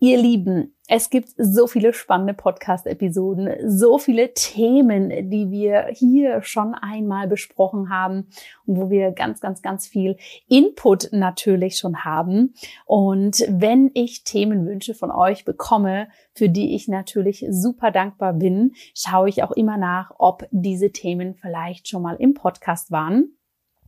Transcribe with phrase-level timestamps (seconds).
[0.00, 6.74] Ihr Lieben, es gibt so viele spannende Podcast-Episoden, so viele Themen, die wir hier schon
[6.74, 8.28] einmal besprochen haben
[8.66, 12.54] und wo wir ganz, ganz, ganz viel Input natürlich schon haben.
[12.84, 19.30] Und wenn ich Themenwünsche von euch bekomme, für die ich natürlich super dankbar bin, schaue
[19.30, 23.38] ich auch immer nach, ob diese Themen vielleicht schon mal im Podcast waren.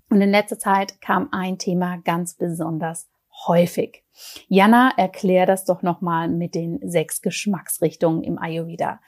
[0.08, 3.08] Und in letzter Zeit kam ein Thema ganz besonders
[3.46, 4.04] häufig.
[4.48, 9.00] Jana, erklär das doch nochmal mit den sechs Geschmacksrichtungen im Ayurveda.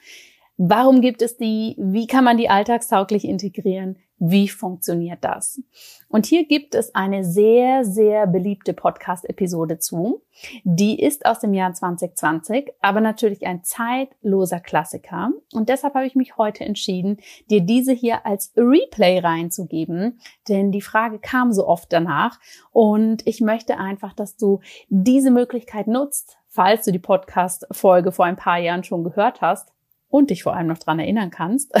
[0.61, 1.77] Warum gibt es die?
[1.77, 3.95] Wie kann man die alltagstauglich integrieren?
[4.17, 5.61] Wie funktioniert das?
[6.09, 10.21] Und hier gibt es eine sehr, sehr beliebte Podcast-Episode zu.
[10.65, 15.31] Die ist aus dem Jahr 2020, aber natürlich ein zeitloser Klassiker.
[15.53, 20.81] Und deshalb habe ich mich heute entschieden, dir diese hier als Replay reinzugeben, denn die
[20.81, 22.37] Frage kam so oft danach.
[22.73, 28.35] Und ich möchte einfach, dass du diese Möglichkeit nutzt, falls du die Podcast-Folge vor ein
[28.35, 29.71] paar Jahren schon gehört hast,
[30.09, 31.73] und dich vor allem noch dran erinnern kannst,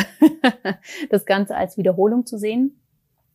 [1.09, 2.79] das Ganze als Wiederholung zu sehen.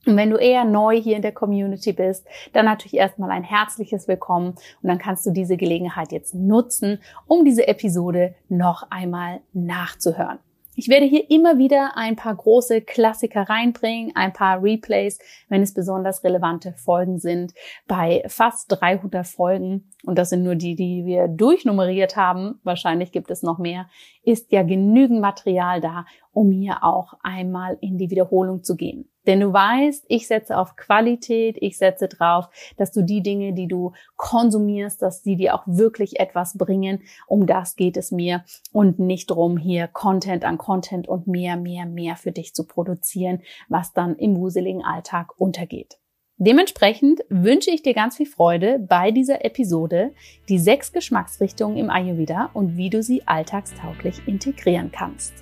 [0.06, 4.06] Und wenn du eher neu hier in der Community bist, dann natürlich erstmal ein herzliches
[4.06, 10.38] Willkommen und dann kannst du diese Gelegenheit jetzt nutzen, um diese Episode noch einmal nachzuhören.
[10.76, 15.72] Ich werde hier immer wieder ein paar große Klassiker reinbringen, ein paar Replays, wenn es
[15.72, 17.54] besonders relevante Folgen sind.
[17.86, 23.30] Bei fast 300 Folgen, und das sind nur die, die wir durchnummeriert haben, wahrscheinlich gibt
[23.30, 23.88] es noch mehr,
[24.24, 29.08] ist ja genügend Material da, um hier auch einmal in die Wiederholung zu gehen.
[29.26, 33.68] Denn du weißt, ich setze auf Qualität, ich setze drauf, dass du die Dinge, die
[33.68, 37.02] du konsumierst, dass die dir auch wirklich etwas bringen.
[37.26, 41.86] Um das geht es mir und nicht drum, hier Content an Content und mehr, mehr,
[41.86, 45.98] mehr für dich zu produzieren, was dann im wuseligen Alltag untergeht.
[46.36, 50.12] Dementsprechend wünsche ich dir ganz viel Freude bei dieser Episode,
[50.48, 55.32] die sechs Geschmacksrichtungen im Ayurveda und wie du sie alltagstauglich integrieren kannst.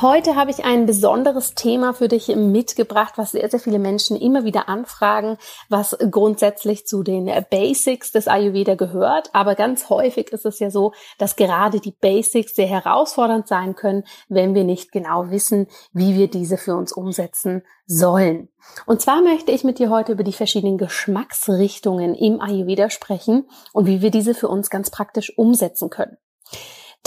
[0.00, 4.44] Heute habe ich ein besonderes Thema für dich mitgebracht, was sehr, sehr viele Menschen immer
[4.44, 5.36] wieder anfragen,
[5.68, 9.30] was grundsätzlich zu den Basics des Ayurveda gehört.
[9.34, 14.04] Aber ganz häufig ist es ja so, dass gerade die Basics sehr herausfordernd sein können,
[14.28, 18.48] wenn wir nicht genau wissen, wie wir diese für uns umsetzen sollen.
[18.86, 23.86] Und zwar möchte ich mit dir heute über die verschiedenen Geschmacksrichtungen im Ayurveda sprechen und
[23.86, 26.16] wie wir diese für uns ganz praktisch umsetzen können.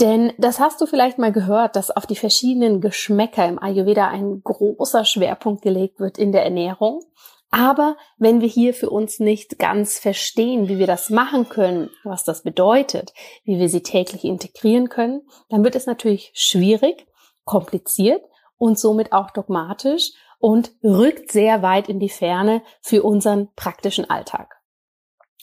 [0.00, 4.42] Denn das hast du vielleicht mal gehört, dass auf die verschiedenen Geschmäcker im Ayurveda ein
[4.42, 7.02] großer Schwerpunkt gelegt wird in der Ernährung.
[7.50, 12.24] Aber wenn wir hier für uns nicht ganz verstehen, wie wir das machen können, was
[12.24, 13.14] das bedeutet,
[13.44, 17.06] wie wir sie täglich integrieren können, dann wird es natürlich schwierig,
[17.44, 18.22] kompliziert
[18.58, 24.55] und somit auch dogmatisch und rückt sehr weit in die Ferne für unseren praktischen Alltag.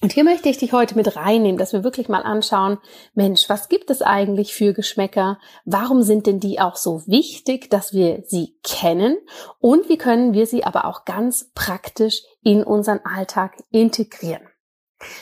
[0.01, 2.77] Und hier möchte ich dich heute mit reinnehmen, dass wir wirklich mal anschauen,
[3.13, 5.39] Mensch, was gibt es eigentlich für Geschmäcker?
[5.65, 9.17] Warum sind denn die auch so wichtig, dass wir sie kennen?
[9.59, 14.41] Und wie können wir sie aber auch ganz praktisch in unseren Alltag integrieren?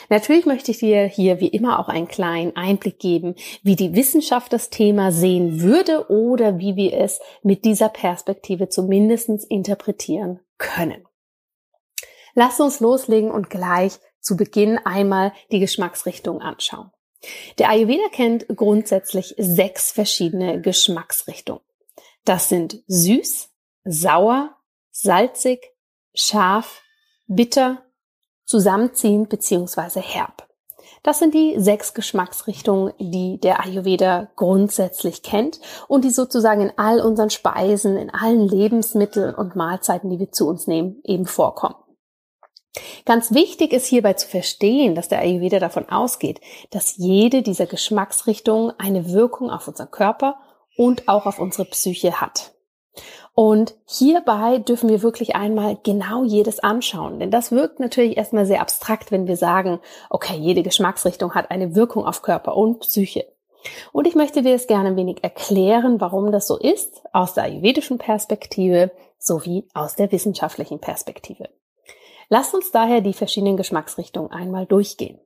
[0.08, 4.52] Natürlich möchte ich dir hier wie immer auch einen kleinen Einblick geben, wie die Wissenschaft
[4.52, 11.06] das Thema sehen würde oder wie wir es mit dieser Perspektive zumindest interpretieren können.
[12.34, 16.90] Lass uns loslegen und gleich zu Beginn einmal die Geschmacksrichtung anschauen.
[17.58, 21.62] Der Ayurveda kennt grundsätzlich sechs verschiedene Geschmacksrichtungen.
[22.24, 23.50] Das sind süß,
[23.84, 24.56] sauer,
[24.90, 25.72] salzig,
[26.14, 26.82] scharf,
[27.26, 27.82] bitter,
[28.44, 30.00] zusammenziehend bzw.
[30.00, 30.48] herb.
[31.02, 37.00] Das sind die sechs Geschmacksrichtungen, die der Ayurveda grundsätzlich kennt und die sozusagen in all
[37.00, 41.74] unseren Speisen, in allen Lebensmitteln und Mahlzeiten, die wir zu uns nehmen, eben vorkommen.
[43.04, 46.40] Ganz wichtig ist hierbei zu verstehen, dass der Ayurveda davon ausgeht,
[46.70, 50.36] dass jede dieser Geschmacksrichtungen eine Wirkung auf unseren Körper
[50.76, 52.52] und auch auf unsere Psyche hat.
[53.34, 58.60] Und hierbei dürfen wir wirklich einmal genau jedes anschauen, denn das wirkt natürlich erstmal sehr
[58.60, 59.80] abstrakt, wenn wir sagen,
[60.10, 63.26] okay, jede Geschmacksrichtung hat eine Wirkung auf Körper und Psyche.
[63.92, 67.44] Und ich möchte dir es gerne ein wenig erklären, warum das so ist, aus der
[67.44, 71.48] ayurvedischen Perspektive sowie aus der wissenschaftlichen Perspektive.
[72.32, 75.20] Lasst uns daher die verschiedenen Geschmacksrichtungen einmal durchgehen.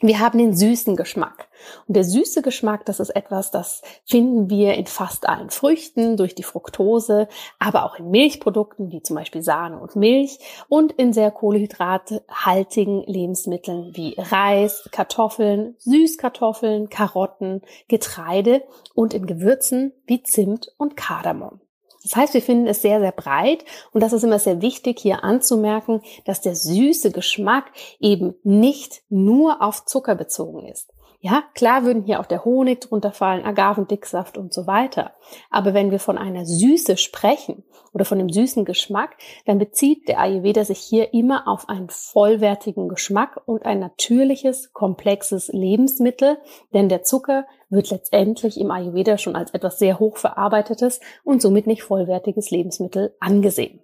[0.00, 1.48] Wir haben den süßen Geschmack.
[1.88, 6.36] Und der süße Geschmack, das ist etwas, das finden wir in fast allen Früchten durch
[6.36, 7.26] die Fructose,
[7.58, 10.38] aber auch in Milchprodukten wie zum Beispiel Sahne und Milch
[10.68, 18.62] und in sehr kohlenhydrathaltigen Lebensmitteln wie Reis, Kartoffeln, Süßkartoffeln, Karotten, Getreide
[18.94, 21.60] und in Gewürzen wie Zimt und Kardamom.
[22.02, 25.24] Das heißt, wir finden es sehr, sehr breit und das ist immer sehr wichtig hier
[25.24, 27.66] anzumerken, dass der süße Geschmack
[28.00, 30.91] eben nicht nur auf Zucker bezogen ist.
[31.24, 35.12] Ja, klar würden hier auch der Honig drunter fallen, Agavendicksaft und so weiter.
[35.50, 39.16] Aber wenn wir von einer Süße sprechen oder von dem süßen Geschmack,
[39.46, 45.46] dann bezieht der Ayurveda sich hier immer auf einen vollwertigen Geschmack und ein natürliches, komplexes
[45.46, 46.38] Lebensmittel,
[46.74, 51.84] denn der Zucker wird letztendlich im Ayurveda schon als etwas sehr hochverarbeitetes und somit nicht
[51.84, 53.78] vollwertiges Lebensmittel angesehen.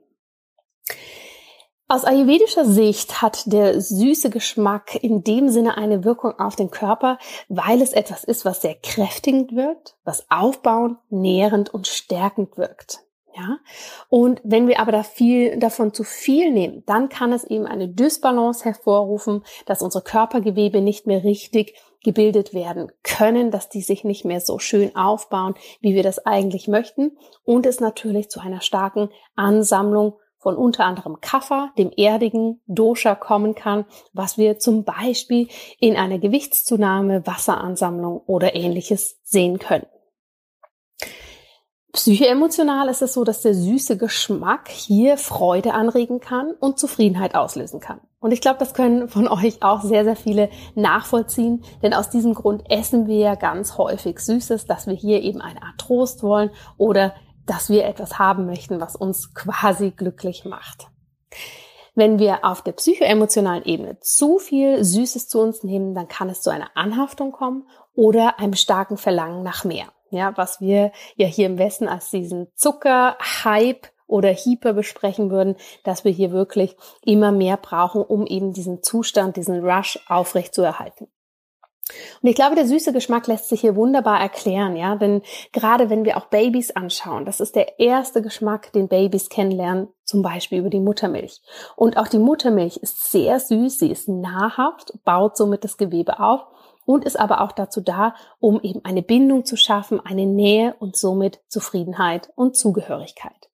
[1.91, 7.19] Aus ayurvedischer Sicht hat der süße Geschmack in dem Sinne eine Wirkung auf den Körper,
[7.49, 12.99] weil es etwas ist, was sehr kräftigend wirkt, was aufbauend, nährend und stärkend wirkt.
[13.35, 13.57] Ja?
[14.11, 17.89] Und wenn wir aber da viel, davon zu viel nehmen, dann kann es eben eine
[17.89, 21.75] Dysbalance hervorrufen, dass unsere Körpergewebe nicht mehr richtig
[22.05, 26.69] gebildet werden können, dass die sich nicht mehr so schön aufbauen, wie wir das eigentlich
[26.69, 33.15] möchten und es natürlich zu einer starken Ansammlung von unter anderem Kapha, dem erdigen Dosha,
[33.15, 35.49] kommen kann, was wir zum Beispiel
[35.81, 39.87] in einer Gewichtszunahme, Wasseransammlung oder ähnliches sehen können.
[41.93, 47.81] Psychoemotional ist es so, dass der süße Geschmack hier Freude anregen kann und Zufriedenheit auslösen
[47.81, 48.01] kann.
[48.21, 52.35] Und ich glaube, das können von euch auch sehr, sehr viele nachvollziehen, denn aus diesem
[52.35, 56.51] Grund essen wir ja ganz häufig Süßes, dass wir hier eben eine Art Trost wollen
[56.77, 57.15] oder
[57.49, 60.89] dass wir etwas haben möchten, was uns quasi glücklich macht.
[61.95, 66.43] Wenn wir auf der psychoemotionalen Ebene zu viel Süßes zu uns nehmen, dann kann es
[66.43, 69.87] zu einer Anhaftung kommen oder einem starken Verlangen nach mehr.
[70.11, 76.05] Ja, was wir ja hier im Westen als diesen Zucker-Hype oder Hyper besprechen würden, dass
[76.05, 81.09] wir hier wirklich immer mehr brauchen, um eben diesen Zustand, diesen Rush aufrecht zu erhalten.
[82.23, 86.05] Und ich glaube, der süße Geschmack lässt sich hier wunderbar erklären, ja, denn gerade wenn
[86.05, 90.71] wir auch Babys anschauen, das ist der erste Geschmack, den Babys kennenlernen, zum Beispiel über
[90.71, 91.41] die Muttermilch.
[91.77, 96.47] Und auch die Muttermilch ist sehr süß, sie ist nahrhaft, baut somit das Gewebe auf
[96.85, 100.97] und ist aber auch dazu da, um eben eine Bindung zu schaffen, eine Nähe und
[100.97, 103.49] somit Zufriedenheit und Zugehörigkeit.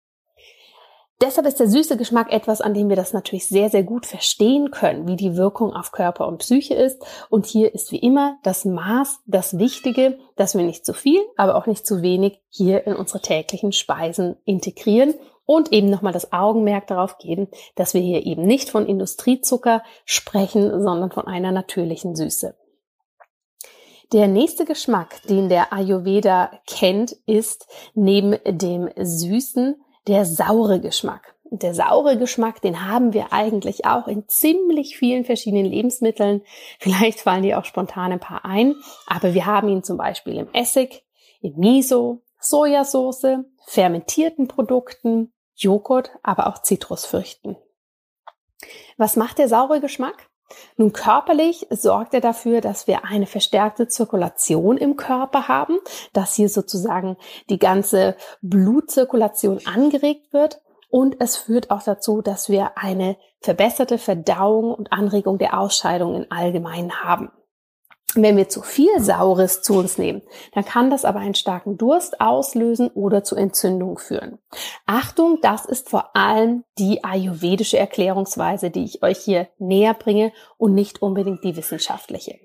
[1.21, 4.73] Deshalb ist der süße Geschmack etwas, an dem wir das natürlich sehr, sehr gut verstehen
[4.73, 7.01] können, wie die Wirkung auf Körper und Psyche ist.
[7.31, 11.55] Und hier ist wie immer das Maß das Wichtige, dass wir nicht zu viel, aber
[11.55, 15.15] auch nicht zu wenig hier in unsere täglichen Speisen integrieren
[15.47, 20.83] und eben nochmal das Augenmerk darauf geben, dass wir hier eben nicht von Industriezucker sprechen,
[20.83, 22.57] sondern von einer natürlichen Süße.
[24.13, 29.77] Der nächste Geschmack, den der Ayurveda kennt, ist neben dem Süßen
[30.07, 31.35] der saure Geschmack.
[31.45, 36.43] Und der saure Geschmack, den haben wir eigentlich auch in ziemlich vielen verschiedenen Lebensmitteln.
[36.81, 38.75] Vielleicht fallen dir auch spontan ein paar ein,
[39.07, 41.05] aber wir haben ihn zum Beispiel im Essig,
[41.41, 47.57] im Miso, Sojasauce, fermentierten Produkten, Joghurt, aber auch Zitrusfrüchten.
[48.97, 50.29] Was macht der saure Geschmack?
[50.77, 55.79] Nun körperlich sorgt er dafür, dass wir eine verstärkte Zirkulation im Körper haben,
[56.13, 57.17] dass hier sozusagen
[57.51, 60.61] die ganze Blutzirkulation angeregt wird
[60.95, 66.27] und es führt auch dazu, dass wir eine verbesserte Verdauung und Anregung der Ausscheidung im
[66.31, 67.33] Allgemeinen haben.
[68.17, 72.21] Wenn wir zu viel Saures zu uns nehmen, dann kann das aber einen starken Durst
[72.21, 74.39] auslösen oder zu Entzündung führen.
[74.87, 80.75] Achtung, das ist vor allem die ayurvedische Erklärungsweise, die ich euch hier näher bringe und
[80.75, 82.39] nicht unbedingt die wissenschaftliche.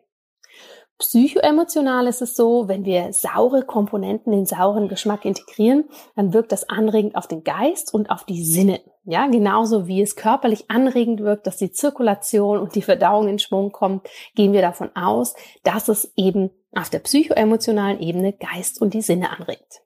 [1.00, 5.86] Psychoemotional ist es so, wenn wir saure Komponenten, den sauren Geschmack integrieren,
[6.18, 8.82] dann wirkt das anregend auf den Geist und auf die Sinne.
[9.06, 13.72] Ja, genauso wie es körperlich anregend wirkt, dass die Zirkulation und die Verdauung in Schwung
[13.72, 19.01] kommt, gehen wir davon aus, dass es eben auf der psychoemotionalen Ebene Geist und die
[19.01, 19.82] Sinne anregt.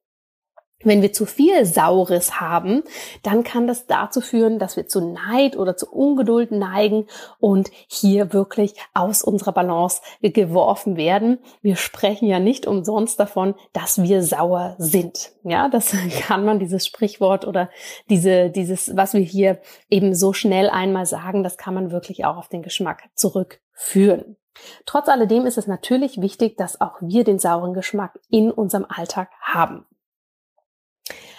[0.83, 2.83] Wenn wir zu viel Saures haben,
[3.23, 7.07] dann kann das dazu führen, dass wir zu Neid oder zu Ungeduld neigen
[7.39, 11.39] und hier wirklich aus unserer Balance geworfen werden.
[11.61, 15.31] Wir sprechen ja nicht umsonst davon, dass wir sauer sind.
[15.43, 15.95] Ja, das
[16.27, 17.69] kann man, dieses Sprichwort oder
[18.09, 19.59] diese, dieses, was wir hier
[19.89, 24.37] eben so schnell einmal sagen, das kann man wirklich auch auf den Geschmack zurückführen.
[24.85, 29.29] Trotz alledem ist es natürlich wichtig, dass auch wir den sauren Geschmack in unserem Alltag
[29.41, 29.85] haben.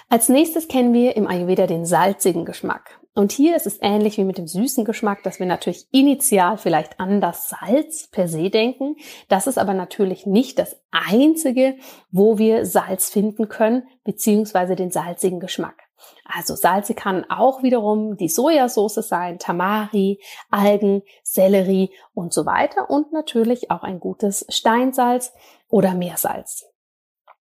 [0.08, 3.00] Als nächstes kennen wir im Ayurveda den salzigen Geschmack.
[3.14, 6.98] Und hier ist es ähnlich wie mit dem süßen Geschmack, dass wir natürlich initial vielleicht
[6.98, 8.96] an das Salz per se denken.
[9.28, 11.76] Das ist aber natürlich nicht das einzige,
[12.10, 15.76] wo wir Salz finden können, beziehungsweise den salzigen Geschmack.
[16.24, 20.20] Also Salze kann auch wiederum die Sojasauce sein, Tamari,
[20.50, 25.32] Algen, Sellerie und so weiter und natürlich auch ein gutes Steinsalz
[25.68, 26.73] oder Meersalz.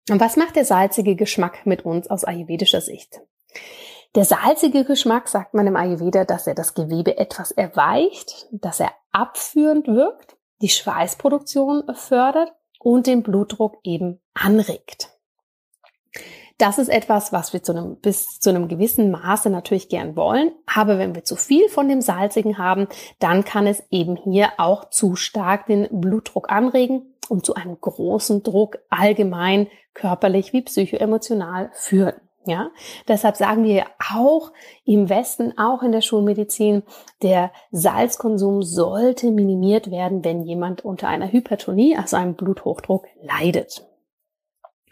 [0.10, 3.22] Und was macht der salzige Geschmack mit uns aus ayurvedischer Sicht?
[4.14, 8.94] Der salzige Geschmack sagt man im Ayurveda, dass er das Gewebe etwas erweicht, dass er
[9.12, 15.10] abführend wirkt, die Schweißproduktion fördert und den Blutdruck eben anregt.
[16.58, 20.54] Das ist etwas, was wir zu einem, bis zu einem gewissen Maße natürlich gern wollen.
[20.74, 22.88] Aber wenn wir zu viel von dem Salzigen haben,
[23.20, 28.44] dann kann es eben hier auch zu stark den Blutdruck anregen und zu einem großen
[28.44, 32.16] Druck allgemein körperlich wie psychoemotional führen.
[32.48, 32.70] Ja,
[33.08, 34.52] deshalb sagen wir auch
[34.86, 36.84] im Westen, auch in der Schulmedizin,
[37.24, 43.84] der Salzkonsum sollte minimiert werden, wenn jemand unter einer Hypertonie, also einem Bluthochdruck, leidet.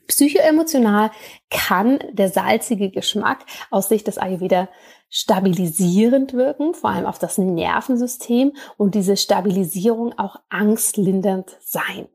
[0.08, 1.12] Psychoemotional
[1.50, 4.70] kann der salzige Geschmack aus Sicht des Ayurveda
[5.10, 12.08] stabilisierend wirken, vor allem auf das Nervensystem und diese Stabilisierung auch angstlindernd sein.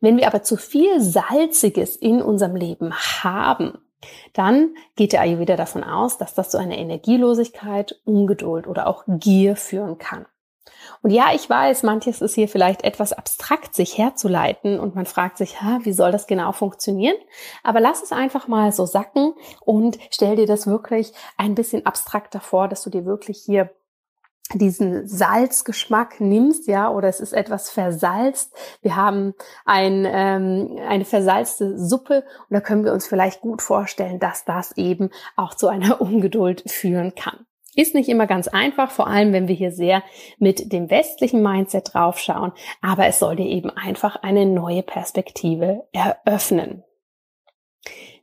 [0.00, 3.78] Wenn wir aber zu viel Salziges in unserem Leben haben,
[4.32, 9.56] dann geht der Ayurveda davon aus, dass das zu einer Energielosigkeit, Ungeduld oder auch Gier
[9.56, 10.26] führen kann.
[11.02, 15.38] Und ja, ich weiß, manches ist hier vielleicht etwas abstrakt, sich herzuleiten und man fragt
[15.38, 17.16] sich, ha, wie soll das genau funktionieren?
[17.62, 22.40] Aber lass es einfach mal so sacken und stell dir das wirklich ein bisschen abstrakter
[22.40, 23.70] vor, dass du dir wirklich hier
[24.54, 28.54] diesen Salzgeschmack nimmst, ja, oder es ist etwas versalzt.
[28.80, 34.18] Wir haben ein, ähm, eine versalzte Suppe und da können wir uns vielleicht gut vorstellen,
[34.18, 37.46] dass das eben auch zu einer Ungeduld führen kann.
[37.78, 40.02] Ist nicht immer ganz einfach, vor allem wenn wir hier sehr
[40.38, 42.50] mit dem westlichen Mindset draufschauen,
[42.82, 46.82] aber es soll dir eben einfach eine neue Perspektive eröffnen.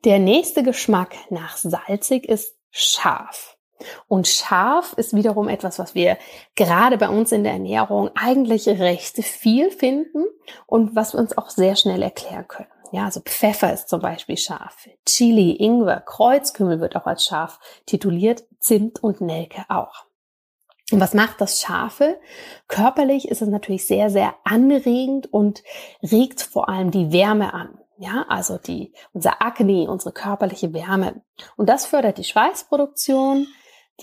[0.03, 3.57] Der nächste Geschmack nach salzig ist scharf.
[4.09, 6.17] Und scharf ist wiederum etwas, was wir
[6.57, 10.25] gerade bei uns in der Ernährung eigentlich recht viel finden
[10.67, 12.67] und was wir uns auch sehr schnell erklären können.
[12.91, 14.87] Ja, also Pfeffer ist zum Beispiel scharf.
[15.05, 18.43] Chili, Ingwer, Kreuzkümmel wird auch als scharf tituliert.
[18.65, 20.05] Zimt und Nelke auch.
[20.91, 22.19] Und was macht das Scharfe?
[22.67, 25.63] Körperlich ist es natürlich sehr, sehr anregend und
[26.01, 27.79] regt vor allem die Wärme an.
[27.97, 31.21] Ja, also die, unser Akne, unsere körperliche Wärme.
[31.55, 33.47] Und das fördert die Schweißproduktion,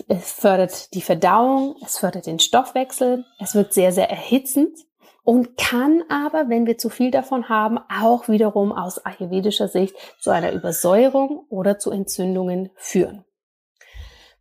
[0.07, 4.77] es fördert die Verdauung, es fördert den Stoffwechsel, es wird sehr, sehr erhitzend
[5.23, 10.31] und kann aber, wenn wir zu viel davon haben, auch wiederum aus ayurvedischer Sicht zu
[10.31, 13.25] einer Übersäuerung oder zu Entzündungen führen.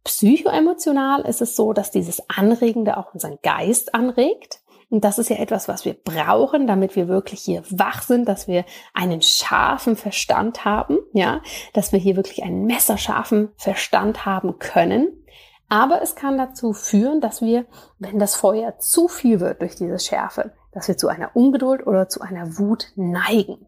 [0.04, 4.60] Psychoemotional ist es so, dass dieses Anregende auch unseren Geist anregt.
[4.90, 8.46] Und das ist ja etwas, was wir brauchen, damit wir wirklich hier wach sind, dass
[8.46, 11.40] wir einen scharfen Verstand haben, ja,
[11.72, 15.24] dass wir hier wirklich einen messerscharfen Verstand haben können.
[15.70, 17.64] Aber es kann dazu führen, dass wir,
[17.98, 22.10] wenn das Feuer zu viel wird durch diese Schärfe, dass wir zu einer Ungeduld oder
[22.10, 23.66] zu einer Wut neigen.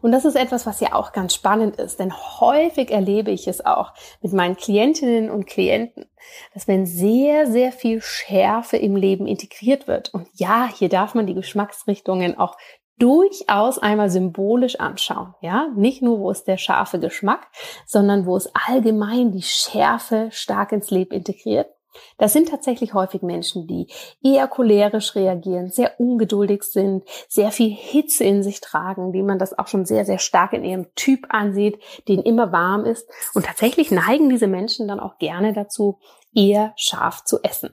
[0.00, 3.64] Und das ist etwas, was ja auch ganz spannend ist, denn häufig erlebe ich es
[3.64, 6.06] auch mit meinen Klientinnen und Klienten,
[6.54, 11.26] dass wenn sehr, sehr viel Schärfe im Leben integriert wird, und ja, hier darf man
[11.26, 12.56] die Geschmacksrichtungen auch
[12.98, 15.34] durchaus einmal symbolisch anschauen.
[15.40, 17.46] Ja, nicht nur, wo ist der scharfe Geschmack,
[17.86, 21.68] sondern wo ist allgemein die Schärfe stark ins Leben integriert.
[22.16, 23.88] Das sind tatsächlich häufig Menschen, die
[24.22, 29.58] eher cholerisch reagieren, sehr ungeduldig sind, sehr viel Hitze in sich tragen, die man das
[29.58, 31.78] auch schon sehr, sehr stark in ihrem Typ ansieht,
[32.08, 33.08] den immer warm ist.
[33.34, 35.98] Und tatsächlich neigen diese Menschen dann auch gerne dazu,
[36.34, 37.70] eher scharf zu essen.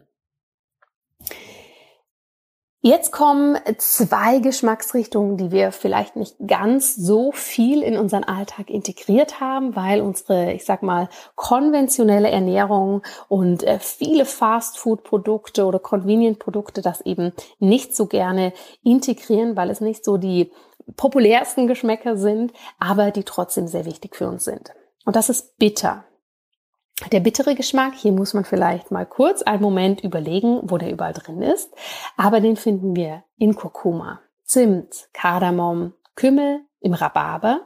[2.87, 9.39] Jetzt kommen zwei Geschmacksrichtungen, die wir vielleicht nicht ganz so viel in unseren Alltag integriert
[9.39, 17.01] haben, weil unsere, ich sag mal, konventionelle Ernährung und äh, viele Fastfood-Produkte oder Convenient-Produkte das
[17.01, 20.51] eben nicht so gerne integrieren, weil es nicht so die
[20.95, 24.73] populärsten Geschmäcker sind, aber die trotzdem sehr wichtig für uns sind.
[25.05, 26.05] Und das ist bitter.
[27.11, 31.13] Der bittere Geschmack, hier muss man vielleicht mal kurz einen Moment überlegen, wo der überall
[31.13, 31.73] drin ist.
[32.15, 37.61] Aber den finden wir in Kurkuma, Zimt, Kardamom, Kümmel, im Rhabarber,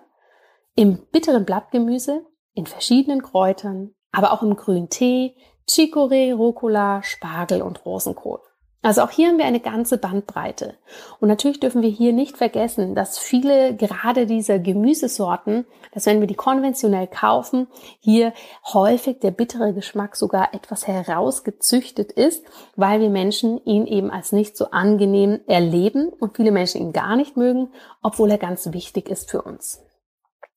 [0.75, 5.35] im bitteren Blattgemüse, in verschiedenen Kräutern, aber auch im grünen Tee,
[5.69, 8.39] Chicorée, Rucola, Spargel und Rosenkohl.
[8.81, 10.75] Also auch hier haben wir eine ganze Bandbreite.
[11.19, 16.27] Und natürlich dürfen wir hier nicht vergessen, dass viele gerade dieser Gemüsesorten, dass wenn wir
[16.27, 17.67] die konventionell kaufen,
[17.99, 18.31] hier
[18.73, 22.45] häufig der bittere Geschmack sogar etwas herausgezüchtet ist,
[22.77, 27.17] weil wir Menschen ihn eben als nicht so angenehm erleben und viele Menschen ihn gar
[27.17, 29.81] nicht mögen, obwohl er ganz wichtig ist für uns.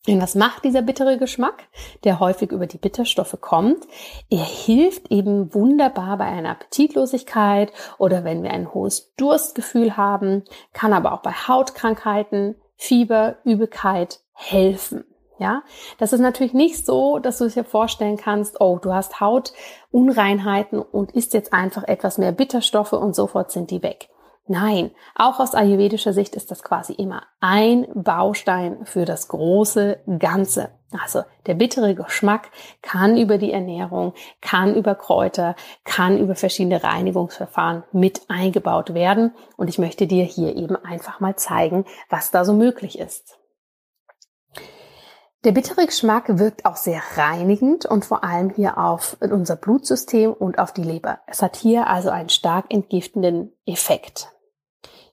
[0.09, 1.69] Und was macht dieser bittere Geschmack,
[2.03, 3.87] der häufig über die Bitterstoffe kommt?
[4.31, 10.43] Er hilft eben wunderbar bei einer Appetitlosigkeit oder wenn wir ein hohes Durstgefühl haben,
[10.73, 15.05] kann aber auch bei Hautkrankheiten, Fieber, Übelkeit helfen.
[15.39, 15.63] Ja,
[15.99, 21.13] das ist natürlich nicht so, dass du dir vorstellen kannst, oh, du hast Hautunreinheiten und
[21.13, 24.09] isst jetzt einfach etwas mehr Bitterstoffe und sofort sind die weg.
[24.49, 30.71] Nein, auch aus ayurvedischer Sicht ist das quasi immer ein Baustein für das große Ganze.
[31.01, 32.51] Also der bittere Geschmack
[32.83, 39.33] kann über die Ernährung, kann über Kräuter, kann über verschiedene Reinigungsverfahren mit eingebaut werden.
[39.57, 43.39] Und ich möchte dir hier eben einfach mal zeigen, was da so möglich ist.
[45.45, 50.61] Der bittere Geschmack wirkt auch sehr reinigend und vor allem hier auf unser Blutsystem und
[50.61, 51.19] auf die Leber.
[51.27, 54.29] Es hat hier also einen stark entgiftenden Effekt.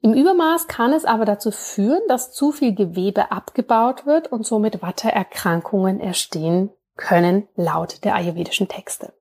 [0.02, 4.84] Im Übermaß kann es aber dazu führen, dass zu viel Gewebe abgebaut wird und somit
[4.84, 9.14] Watteerkrankungen entstehen können, laut der ayurvedischen Texte.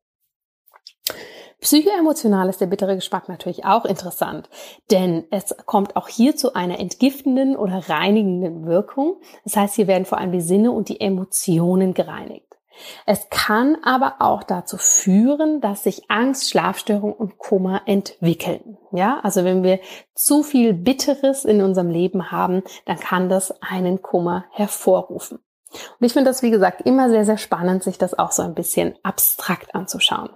[1.61, 4.49] Psychoemotional ist der bittere Geschmack natürlich auch interessant,
[4.93, 9.17] denn es kommt auch hier zu einer entgiftenden oder reinigenden Wirkung.
[9.45, 12.45] Das heißt, hier werden vor allem die Sinne und die Emotionen gereinigt.
[13.07, 18.79] Es kann aber auch dazu führen, dass sich Angst, Schlafstörung und Kummer entwickeln.
[18.93, 19.81] Ja, also wenn wir
[20.15, 25.38] zu viel Bitteres in unserem Leben haben, dann kann das einen Kummer hervorrufen.
[25.71, 28.55] Und ich finde das, wie gesagt, immer sehr, sehr spannend, sich das auch so ein
[28.55, 30.31] bisschen abstrakt anzuschauen.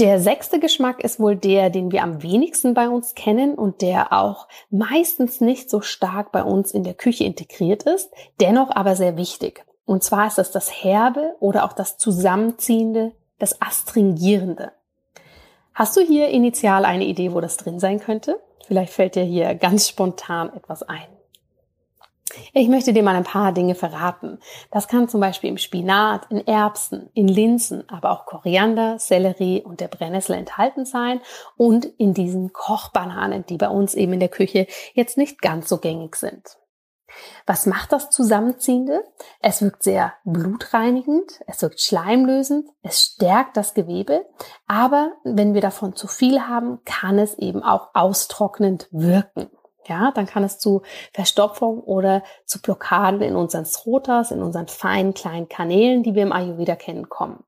[0.00, 4.12] Der sechste Geschmack ist wohl der, den wir am wenigsten bei uns kennen und der
[4.12, 8.10] auch meistens nicht so stark bei uns in der Küche integriert ist,
[8.40, 9.64] dennoch aber sehr wichtig.
[9.86, 14.72] Und zwar ist das das Herbe oder auch das Zusammenziehende, das Astringierende.
[15.74, 18.40] Hast du hier initial eine Idee, wo das drin sein könnte?
[18.66, 21.13] Vielleicht fällt dir hier ganz spontan etwas ein.
[22.52, 24.38] Ich möchte dir mal ein paar Dinge verraten.
[24.70, 29.80] Das kann zum Beispiel im Spinat, in Erbsen, in Linsen, aber auch Koriander, Sellerie und
[29.80, 31.20] der Brennnessel enthalten sein
[31.56, 35.78] und in diesen Kochbananen, die bei uns eben in der Küche jetzt nicht ganz so
[35.78, 36.56] gängig sind.
[37.46, 39.04] Was macht das Zusammenziehende?
[39.40, 44.26] Es wirkt sehr blutreinigend, es wirkt schleimlösend, es stärkt das Gewebe,
[44.66, 49.50] aber wenn wir davon zu viel haben, kann es eben auch austrocknend wirken.
[49.88, 55.14] Ja, dann kann es zu Verstopfung oder zu Blockaden in unseren Srotas, in unseren feinen
[55.14, 57.44] kleinen Kanälen, die wir im Ayurveda kennen, kommen.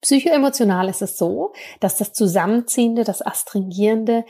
[0.00, 4.24] Psychoemotional ist es so, dass das Zusammenziehende, das Astringierende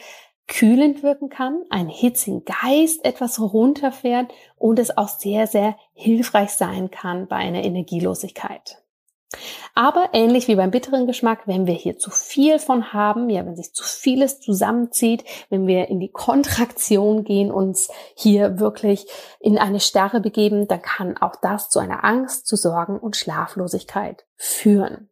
[0.46, 6.90] kühlend wirken kann, einen hitzigen Geist etwas runterfährt und es auch sehr, sehr hilfreich sein
[6.90, 8.83] kann bei einer Energielosigkeit.
[9.74, 13.56] Aber ähnlich wie beim bitteren Geschmack, wenn wir hier zu viel von haben, ja, wenn
[13.56, 19.06] sich zu vieles zusammenzieht, wenn wir in die Kontraktion gehen, uns hier wirklich
[19.40, 24.24] in eine Starre begeben, dann kann auch das zu einer Angst, zu Sorgen und Schlaflosigkeit
[24.36, 25.08] führen.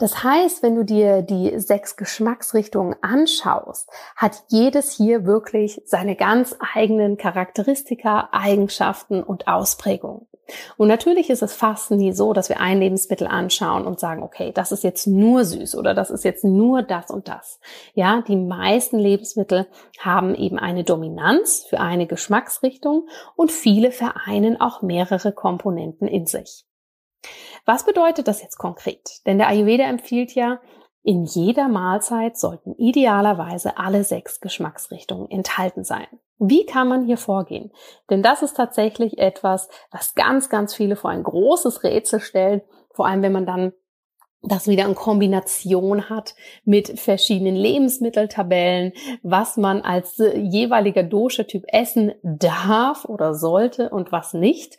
[0.00, 6.56] Das heißt, wenn du dir die sechs Geschmacksrichtungen anschaust, hat jedes hier wirklich seine ganz
[6.74, 10.26] eigenen Charakteristika, Eigenschaften und Ausprägungen.
[10.76, 14.52] Und natürlich ist es fast nie so, dass wir ein Lebensmittel anschauen und sagen, okay,
[14.52, 17.60] das ist jetzt nur süß oder das ist jetzt nur das und das.
[17.94, 19.66] Ja, die meisten Lebensmittel
[19.98, 26.64] haben eben eine Dominanz für eine Geschmacksrichtung und viele vereinen auch mehrere Komponenten in sich.
[27.66, 29.20] Was bedeutet das jetzt konkret?
[29.26, 30.60] Denn der Ayurveda empfiehlt ja,
[31.02, 36.06] in jeder Mahlzeit sollten idealerweise alle sechs Geschmacksrichtungen enthalten sein.
[36.38, 37.70] Wie kann man hier vorgehen?
[38.10, 43.06] Denn das ist tatsächlich etwas, was ganz, ganz viele vor ein großes Rätsel stellt, vor
[43.06, 43.72] allem wenn man dann
[44.42, 46.34] das wieder in Kombination hat
[46.64, 54.78] mit verschiedenen Lebensmitteltabellen, was man als jeweiliger Dosha-Typ essen darf oder sollte und was nicht.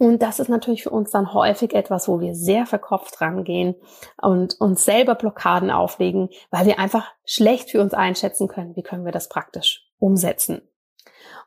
[0.00, 3.74] Und das ist natürlich für uns dann häufig etwas, wo wir sehr verkopft rangehen
[4.16, 9.04] und uns selber Blockaden auflegen, weil wir einfach schlecht für uns einschätzen können, wie können
[9.04, 10.62] wir das praktisch umsetzen.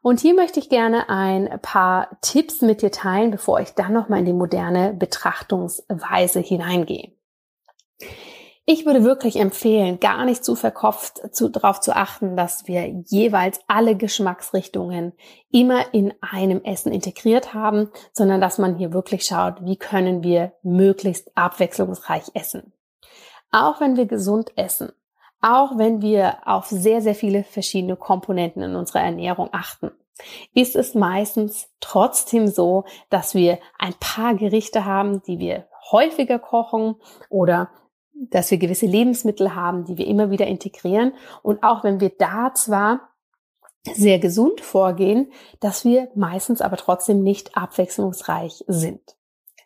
[0.04, 4.20] Und hier möchte ich gerne ein paar Tipps mit dir teilen, bevor ich dann nochmal
[4.20, 7.12] in die moderne Betrachtungsweise hineingehe.
[8.66, 13.60] Ich würde wirklich empfehlen, gar nicht zu verkopft zu, darauf zu achten, dass wir jeweils
[13.68, 15.12] alle Geschmacksrichtungen
[15.52, 20.54] immer in einem Essen integriert haben, sondern dass man hier wirklich schaut, wie können wir
[20.64, 22.72] möglichst abwechslungsreich essen.
[23.52, 24.94] Auch wenn wir gesund essen,
[25.42, 29.92] auch wenn wir auf sehr, sehr viele verschiedene Komponenten in unserer Ernährung achten,
[30.54, 36.96] ist es meistens trotzdem so, dass wir ein paar Gerichte haben, die wir häufiger kochen
[37.30, 37.70] oder
[38.14, 41.14] dass wir gewisse Lebensmittel haben, die wir immer wieder integrieren.
[41.42, 43.10] Und auch wenn wir da zwar
[43.92, 49.02] sehr gesund vorgehen, dass wir meistens aber trotzdem nicht abwechslungsreich sind.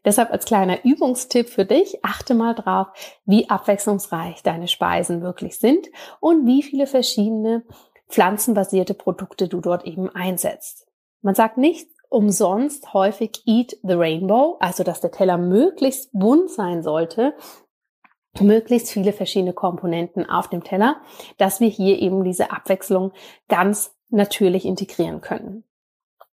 [0.06, 2.88] Deshalb als kleiner Übungstipp für dich, achte mal drauf,
[3.26, 5.88] wie abwechslungsreich deine Speisen wirklich sind
[6.20, 7.64] und wie viele verschiedene
[8.08, 10.88] pflanzenbasierte Produkte du dort eben einsetzt.
[11.22, 16.84] Man sagt nicht umsonst häufig Eat the Rainbow, also dass der Teller möglichst bunt sein
[16.84, 17.34] sollte,
[18.42, 21.02] möglichst viele verschiedene Komponenten auf dem Teller,
[21.38, 23.12] dass wir hier eben diese Abwechslung
[23.48, 25.64] ganz natürlich integrieren können.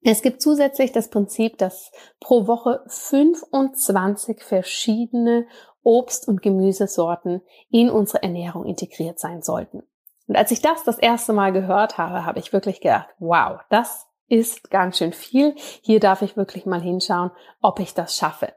[0.03, 5.47] Es gibt zusätzlich das Prinzip, dass pro Woche 25 verschiedene
[5.83, 9.83] Obst- und Gemüsesorten in unsere Ernährung integriert sein sollten.
[10.27, 14.07] Und als ich das das erste Mal gehört habe, habe ich wirklich gedacht, wow, das
[14.29, 15.55] ist ganz schön viel.
[15.83, 17.31] Hier darf ich wirklich mal hinschauen,
[17.63, 18.53] ob ich das schaffe.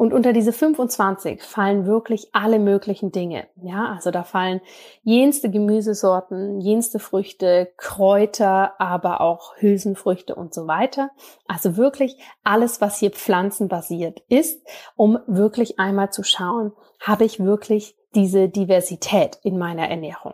[0.00, 3.48] Und unter diese 25 fallen wirklich alle möglichen Dinge.
[3.56, 4.62] Ja, also da fallen
[5.02, 11.10] jenste Gemüsesorten, jenste Früchte, Kräuter, aber auch Hülsenfrüchte und so weiter.
[11.46, 17.94] Also wirklich alles, was hier pflanzenbasiert ist, um wirklich einmal zu schauen, habe ich wirklich
[18.14, 20.32] diese Diversität in meiner Ernährung.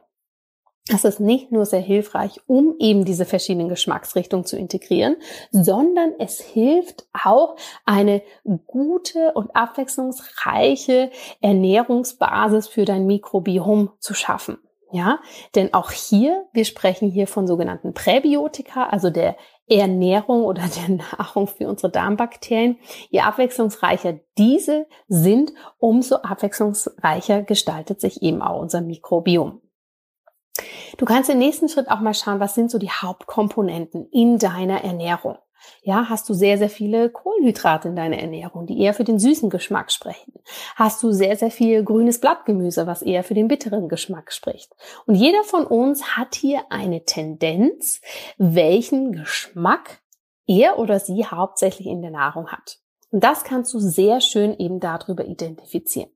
[0.89, 5.17] Das ist nicht nur sehr hilfreich, um eben diese verschiedenen Geschmacksrichtungen zu integrieren,
[5.51, 8.23] sondern es hilft auch, eine
[8.67, 14.59] gute und abwechslungsreiche Ernährungsbasis für dein Mikrobiom zu schaffen.
[14.93, 15.19] Ja,
[15.57, 19.37] denn auch hier, wir sprechen hier von sogenannten Präbiotika, also der
[19.69, 22.79] Ernährung oder der Nahrung für unsere Darmbakterien.
[23.11, 29.61] Je abwechslungsreicher diese sind, umso abwechslungsreicher gestaltet sich eben auch unser Mikrobiom.
[30.97, 34.83] Du kannst im nächsten Schritt auch mal schauen, was sind so die Hauptkomponenten in deiner
[34.85, 35.39] Ernährung.
[35.83, 39.51] Ja, hast du sehr, sehr viele Kohlenhydrate in deiner Ernährung, die eher für den süßen
[39.51, 40.35] Geschmack sprechen?
[40.75, 44.73] Hast du sehr, sehr viel grünes Blattgemüse, was eher für den bitteren Geschmack spricht?
[45.07, 48.01] Und jeder von uns hat hier eine Tendenz,
[48.39, 50.01] welchen Geschmack
[50.47, 52.79] er oder sie hauptsächlich in der Nahrung hat.
[53.11, 56.11] Und das kannst du sehr schön eben darüber identifizieren.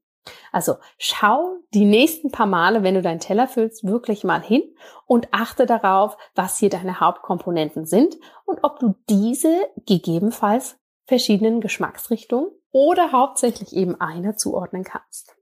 [0.53, 4.63] Also schau die nächsten paar Male, wenn du deinen Teller füllst, wirklich mal hin
[5.07, 12.51] und achte darauf, was hier deine Hauptkomponenten sind und ob du diese gegebenenfalls verschiedenen Geschmacksrichtungen
[12.73, 15.37] oder hauptsächlich eben einer zuordnen kannst.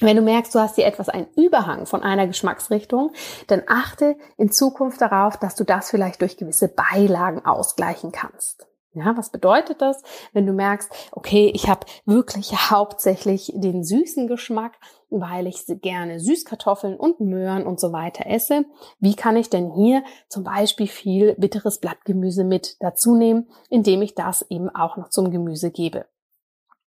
[0.00, 3.12] Wenn du merkst, du hast hier etwas einen Überhang von einer Geschmacksrichtung,
[3.46, 8.66] dann achte in Zukunft darauf, dass du das vielleicht durch gewisse Beilagen ausgleichen kannst.
[8.96, 14.78] Ja, was bedeutet das, wenn du merkst, okay, ich habe wirklich hauptsächlich den süßen Geschmack,
[15.10, 18.64] weil ich gerne Süßkartoffeln und Möhren und so weiter esse.
[18.98, 24.14] Wie kann ich denn hier zum Beispiel viel bitteres Blattgemüse mit dazu nehmen, indem ich
[24.14, 26.06] das eben auch noch zum Gemüse gebe?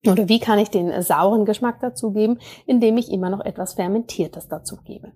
[0.06, 4.78] Oder wie kann ich den sauren Geschmack dazugeben, indem ich immer noch etwas Fermentiertes dazu
[4.84, 5.12] gebe?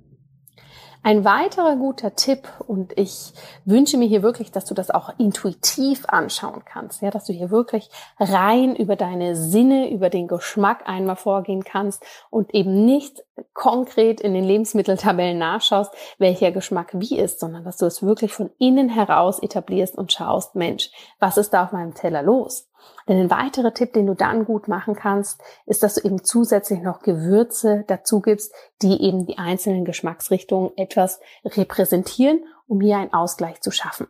[1.02, 3.32] Ein weiterer guter Tipp, und ich
[3.64, 7.52] wünsche mir hier wirklich, dass du das auch intuitiv anschauen kannst, ja, dass du hier
[7.52, 14.20] wirklich rein über deine Sinne, über den Geschmack einmal vorgehen kannst und eben nicht konkret
[14.20, 18.90] in den Lebensmitteltabellen nachschaust, welcher Geschmack wie ist, sondern dass du es wirklich von innen
[18.90, 22.69] heraus etablierst und schaust, Mensch, was ist da auf meinem Teller los?
[23.08, 26.82] Denn ein weiterer Tipp, den du dann gut machen kannst, ist, dass du eben zusätzlich
[26.82, 33.62] noch Gewürze dazu gibst, die eben die einzelnen Geschmacksrichtungen etwas repräsentieren, um hier einen Ausgleich
[33.62, 34.08] zu schaffen.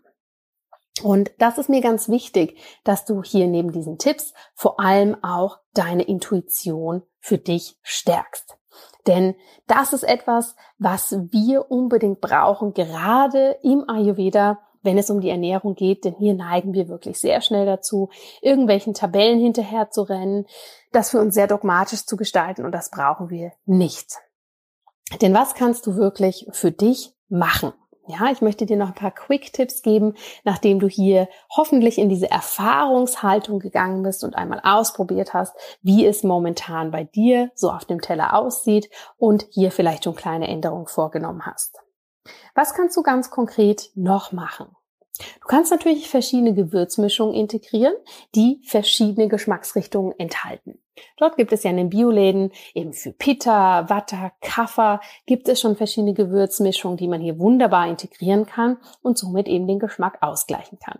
[1.01, 5.59] Und das ist mir ganz wichtig, dass du hier neben diesen Tipps vor allem auch
[5.73, 8.57] deine Intuition für dich stärkst.
[9.07, 9.35] Denn
[9.67, 15.75] das ist etwas, was wir unbedingt brauchen, gerade im Ayurveda, wenn es um die Ernährung
[15.75, 18.09] geht, denn hier neigen wir wirklich sehr schnell dazu,
[18.41, 20.45] irgendwelchen Tabellen hinterher zu rennen,
[20.91, 24.17] das für uns sehr dogmatisch zu gestalten und das brauchen wir nicht.
[25.21, 27.73] Denn was kannst du wirklich für dich machen?
[28.07, 32.31] Ja, ich möchte dir noch ein paar Quick-Tipps geben, nachdem du hier hoffentlich in diese
[32.31, 38.01] Erfahrungshaltung gegangen bist und einmal ausprobiert hast, wie es momentan bei dir so auf dem
[38.01, 41.77] Teller aussieht und hier vielleicht schon kleine Änderungen vorgenommen hast.
[42.55, 44.75] Was kannst du ganz konkret noch machen?
[45.41, 47.93] Du kannst natürlich verschiedene Gewürzmischungen integrieren,
[48.35, 50.79] die verschiedene Geschmacksrichtungen enthalten.
[51.17, 55.75] Dort gibt es ja in den Bioläden eben für Pitta, Watta, Kaffer gibt es schon
[55.75, 60.99] verschiedene Gewürzmischungen, die man hier wunderbar integrieren kann und somit eben den Geschmack ausgleichen kann.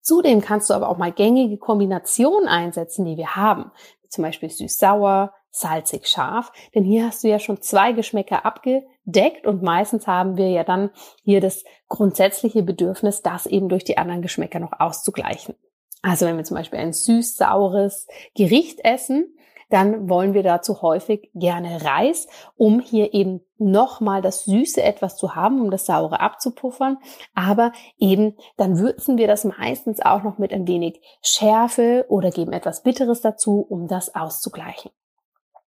[0.00, 3.72] Zudem kannst du aber auch mal gängige Kombinationen einsetzen, die wir haben.
[4.08, 6.52] Zum Beispiel süß-sauer, salzig-scharf.
[6.74, 9.46] Denn hier hast du ja schon zwei Geschmäcker abge deckt.
[9.46, 10.90] Und meistens haben wir ja dann
[11.22, 15.54] hier das grundsätzliche Bedürfnis, das eben durch die anderen Geschmäcker noch auszugleichen.
[16.02, 19.32] Also wenn wir zum Beispiel ein süß-saures Gericht essen,
[19.68, 25.34] dann wollen wir dazu häufig gerne Reis, um hier eben nochmal das Süße etwas zu
[25.34, 26.98] haben, um das Saure abzupuffern.
[27.34, 32.52] Aber eben dann würzen wir das meistens auch noch mit ein wenig Schärfe oder geben
[32.52, 34.92] etwas Bitteres dazu, um das auszugleichen.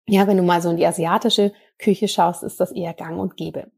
[0.10, 3.38] Ja, wenn du mal so in die asiatische Küche schaust, ist das eher gang und
[3.38, 3.72] gäbe.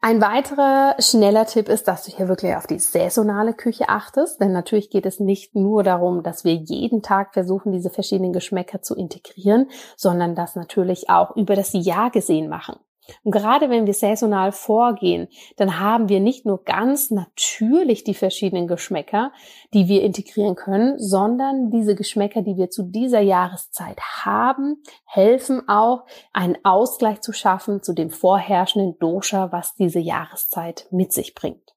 [0.00, 4.52] Ein weiterer schneller Tipp ist, dass du hier wirklich auf die saisonale Küche achtest, denn
[4.52, 8.94] natürlich geht es nicht nur darum, dass wir jeden Tag versuchen, diese verschiedenen Geschmäcker zu
[8.94, 12.76] integrieren, sondern das natürlich auch über das Jahr gesehen machen.
[13.22, 18.66] Und gerade wenn wir saisonal vorgehen, dann haben wir nicht nur ganz natürlich die verschiedenen
[18.66, 19.32] Geschmäcker,
[19.74, 26.04] die wir integrieren können, sondern diese Geschmäcker, die wir zu dieser Jahreszeit haben, helfen auch,
[26.32, 31.74] einen Ausgleich zu schaffen zu dem vorherrschenden Dosha, was diese Jahreszeit mit sich bringt.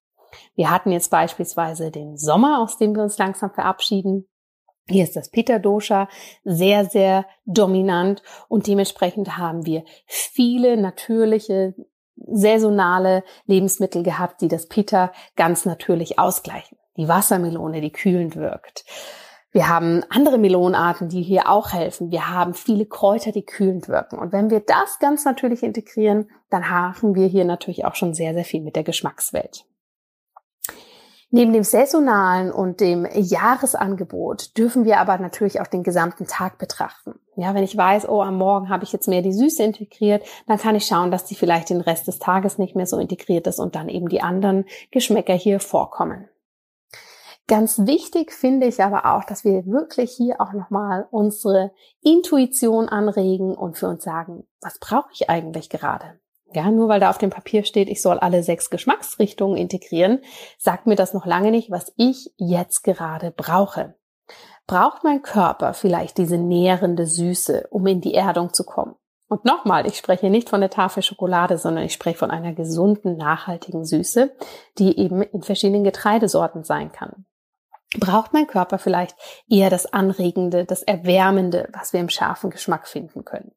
[0.55, 4.27] Wir hatten jetzt beispielsweise den Sommer, aus dem wir uns langsam verabschieden.
[4.91, 6.09] Hier ist das Pitta Dosha
[6.43, 11.73] sehr, sehr dominant und dementsprechend haben wir viele natürliche,
[12.15, 16.77] saisonale Lebensmittel gehabt, die das Pitta ganz natürlich ausgleichen.
[16.97, 18.85] Die Wassermelone, die kühlend wirkt.
[19.53, 22.11] Wir haben andere Melonenarten, die hier auch helfen.
[22.11, 24.17] Wir haben viele Kräuter, die kühlend wirken.
[24.17, 28.33] Und wenn wir das ganz natürlich integrieren, dann haben wir hier natürlich auch schon sehr,
[28.33, 29.65] sehr viel mit der Geschmackswelt.
[31.33, 37.15] Neben dem saisonalen und dem Jahresangebot dürfen wir aber natürlich auch den gesamten Tag betrachten.
[37.37, 40.57] Ja, wenn ich weiß, oh, am Morgen habe ich jetzt mehr die Süße integriert, dann
[40.57, 43.59] kann ich schauen, dass die vielleicht den Rest des Tages nicht mehr so integriert ist
[43.59, 46.27] und dann eben die anderen Geschmäcker hier vorkommen.
[47.47, 53.55] Ganz wichtig finde ich aber auch, dass wir wirklich hier auch nochmal unsere Intuition anregen
[53.55, 56.19] und für uns sagen, was brauche ich eigentlich gerade?
[56.53, 60.19] Ja, nur weil da auf dem Papier steht, ich soll alle sechs Geschmacksrichtungen integrieren,
[60.57, 63.95] sagt mir das noch lange nicht, was ich jetzt gerade brauche.
[64.67, 68.95] Braucht mein Körper vielleicht diese nährende Süße, um in die Erdung zu kommen?
[69.27, 73.15] Und nochmal, ich spreche nicht von der Tafel Schokolade, sondern ich spreche von einer gesunden,
[73.15, 74.35] nachhaltigen Süße,
[74.77, 77.25] die eben in verschiedenen Getreidesorten sein kann.
[77.97, 79.15] Braucht mein Körper vielleicht
[79.49, 83.51] eher das Anregende, das Erwärmende, was wir im scharfen Geschmack finden können?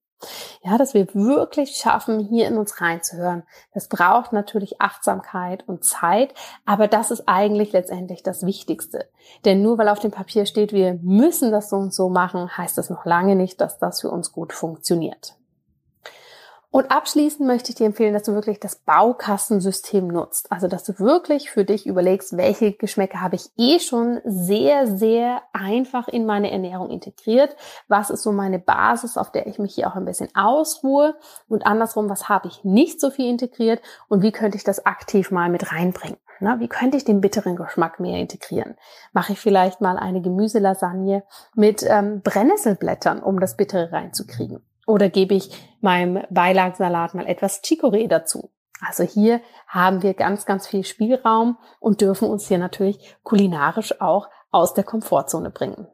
[0.62, 3.42] Ja, dass wir wirklich schaffen, hier in uns reinzuhören.
[3.74, 9.09] Das braucht natürlich Achtsamkeit und Zeit, aber das ist eigentlich letztendlich das Wichtigste.
[9.44, 12.79] Denn nur weil auf dem Papier steht, wir müssen das so und so machen, heißt
[12.79, 15.37] das noch lange nicht, dass das für uns gut funktioniert.
[16.74, 20.50] Und abschließend möchte ich dir empfehlen, dass du wirklich das Baukastensystem nutzt.
[20.50, 25.42] Also, dass du wirklich für dich überlegst, welche Geschmäcker habe ich eh schon sehr, sehr
[25.52, 27.54] einfach in meine Ernährung integriert.
[27.87, 31.14] Was ist so meine Basis, auf der ich mich hier auch ein bisschen ausruhe?
[31.48, 33.80] Und andersrum, was habe ich nicht so viel integriert?
[34.08, 36.18] Und wie könnte ich das aktiv mal mit reinbringen?
[36.40, 38.74] Na, wie könnte ich den bitteren Geschmack mehr integrieren?
[39.12, 41.22] Mache ich vielleicht mal eine Gemüselasagne
[41.54, 44.60] mit ähm, Brennnesselblättern, um das Bittere reinzukriegen?
[44.87, 48.51] Oder gebe ich meinem Beilagsalat mal etwas Chicorée dazu?
[48.81, 54.29] Also hier haben wir ganz, ganz viel Spielraum und dürfen uns hier natürlich kulinarisch auch
[54.51, 55.87] aus der Komfortzone bringen.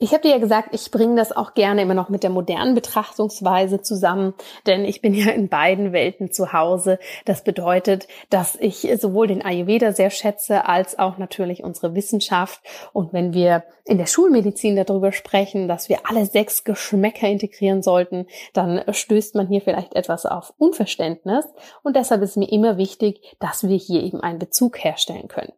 [0.00, 2.76] Ich habe dir ja gesagt, ich bringe das auch gerne immer noch mit der modernen
[2.76, 4.34] Betrachtungsweise zusammen,
[4.64, 7.00] denn ich bin ja in beiden Welten zu Hause.
[7.24, 12.60] Das bedeutet, dass ich sowohl den Ayurveda sehr schätze, als auch natürlich unsere Wissenschaft.
[12.92, 18.26] Und wenn wir in der Schulmedizin darüber sprechen, dass wir alle sechs Geschmäcker integrieren sollten,
[18.52, 21.44] dann stößt man hier vielleicht etwas auf Unverständnis.
[21.82, 25.52] Und deshalb ist mir immer wichtig, dass wir hier eben einen Bezug herstellen können.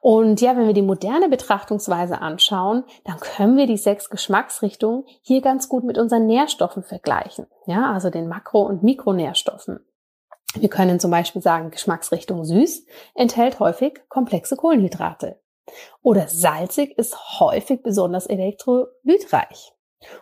[0.00, 5.40] Und ja, wenn wir die moderne Betrachtungsweise anschauen, dann können wir die sechs Geschmacksrichtungen hier
[5.40, 7.46] ganz gut mit unseren Nährstoffen vergleichen.
[7.66, 9.80] Ja, also den Makro- und Mikronährstoffen.
[10.54, 15.40] Wir können zum Beispiel sagen, Geschmacksrichtung süß enthält häufig komplexe Kohlenhydrate.
[16.02, 19.75] Oder salzig ist häufig besonders elektrolytreich.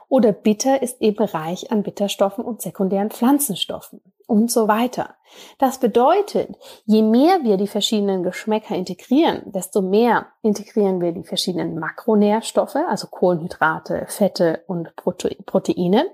[0.08, 5.16] Oder bitter ist eben reich an Bitterstoffen und sekundären Pflanzenstoffen und so weiter.
[5.58, 6.56] Das bedeutet,
[6.86, 13.08] je mehr wir die verschiedenen Geschmäcker integrieren, desto mehr integrieren wir die verschiedenen Makronährstoffe, also
[13.08, 16.06] Kohlenhydrate, Fette und Proteine,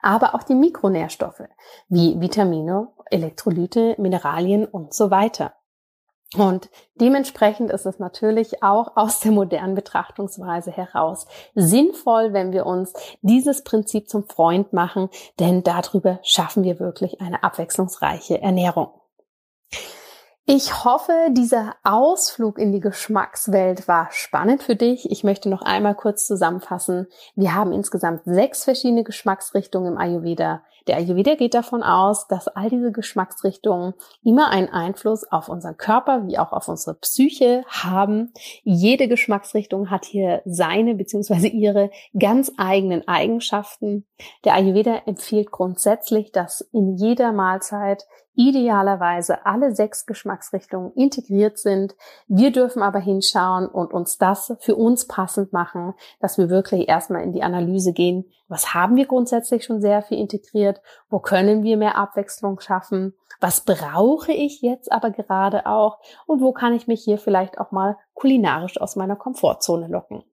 [0.00, 1.42] aber auch die Mikronährstoffe
[1.88, 5.52] wie Vitamine, Elektrolyte, Mineralien und so weiter.
[6.36, 12.94] Und dementsprechend ist es natürlich auch aus der modernen Betrachtungsweise heraus sinnvoll, wenn wir uns
[13.20, 18.88] dieses Prinzip zum Freund machen, denn darüber schaffen wir wirklich eine abwechslungsreiche Ernährung.
[20.44, 25.08] Ich hoffe, dieser Ausflug in die Geschmackswelt war spannend für dich.
[25.10, 27.06] Ich möchte noch einmal kurz zusammenfassen.
[27.36, 30.64] Wir haben insgesamt sechs verschiedene Geschmacksrichtungen im Ayurveda.
[30.86, 36.26] Der Ayurveda geht davon aus, dass all diese Geschmacksrichtungen immer einen Einfluss auf unseren Körper
[36.26, 38.32] wie auch auf unsere Psyche haben.
[38.64, 41.48] Jede Geschmacksrichtung hat hier seine bzw.
[41.48, 44.06] ihre ganz eigenen Eigenschaften.
[44.44, 51.94] Der Ayurveda empfiehlt grundsätzlich, dass in jeder Mahlzeit idealerweise alle sechs Geschmacksrichtungen integriert sind.
[52.28, 57.22] Wir dürfen aber hinschauen und uns das für uns passend machen, dass wir wirklich erstmal
[57.22, 58.24] in die Analyse gehen.
[58.48, 60.71] Was haben wir grundsätzlich schon sehr viel integriert?
[61.08, 63.14] Wo können wir mehr Abwechslung schaffen?
[63.40, 65.98] Was brauche ich jetzt aber gerade auch?
[66.26, 70.24] Und wo kann ich mich hier vielleicht auch mal kulinarisch aus meiner Komfortzone locken?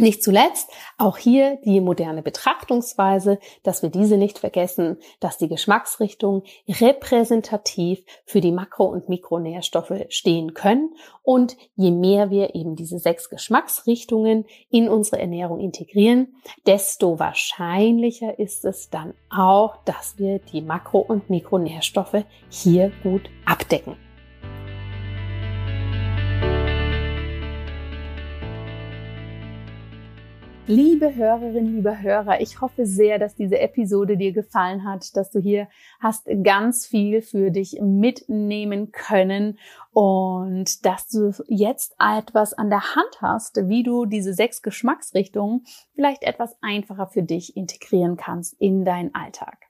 [0.00, 6.42] Nicht zuletzt auch hier die moderne Betrachtungsweise, dass wir diese nicht vergessen, dass die Geschmacksrichtungen
[6.68, 10.94] repräsentativ für die Makro- und Mikronährstoffe stehen können.
[11.24, 16.28] Und je mehr wir eben diese sechs Geschmacksrichtungen in unsere Ernährung integrieren,
[16.64, 24.07] desto wahrscheinlicher ist es dann auch, dass wir die Makro- und Mikronährstoffe hier gut abdecken.
[30.70, 35.40] Liebe Hörerinnen, liebe Hörer, ich hoffe sehr, dass diese Episode dir gefallen hat, dass du
[35.40, 35.66] hier
[35.98, 39.58] hast ganz viel für dich mitnehmen können
[39.94, 46.22] und dass du jetzt etwas an der Hand hast, wie du diese sechs Geschmacksrichtungen vielleicht
[46.22, 49.67] etwas einfacher für dich integrieren kannst in deinen Alltag.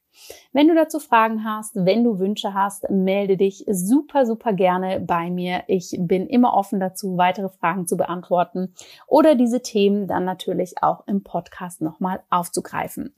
[0.52, 5.30] Wenn du dazu Fragen hast, wenn du Wünsche hast, melde dich super, super gerne bei
[5.30, 5.64] mir.
[5.66, 8.74] Ich bin immer offen dazu, weitere Fragen zu beantworten
[9.06, 13.14] oder diese Themen dann natürlich auch im Podcast nochmal aufzugreifen.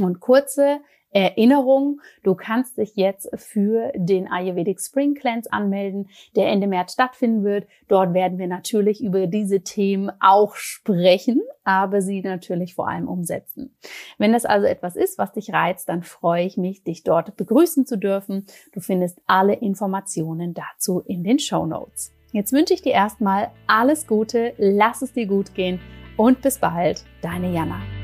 [0.00, 0.80] Und kurze
[1.12, 7.44] Erinnerung, du kannst dich jetzt für den Ayurvedic Spring Cleanse anmelden, der Ende März stattfinden
[7.44, 7.66] wird.
[7.88, 13.76] Dort werden wir natürlich über diese Themen auch sprechen, aber sie natürlich vor allem umsetzen.
[14.18, 17.86] Wenn das also etwas ist, was dich reizt, dann freue ich mich, dich dort begrüßen
[17.86, 18.46] zu dürfen.
[18.72, 22.12] Du findest alle Informationen dazu in den Show Notes.
[22.32, 25.80] Jetzt wünsche ich dir erstmal alles Gute, lass es dir gut gehen
[26.16, 28.01] und bis bald, deine Jana.